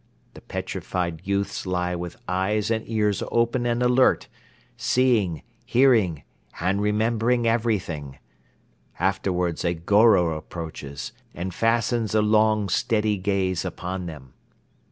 [0.33, 4.29] The petrified youths lie with eyes and ears open and alert,
[4.75, 6.23] seeing, hearing
[6.59, 8.17] and remembering everything.
[8.99, 14.33] Afterwards a Goro approaches and fastens a long, steady gaze upon them.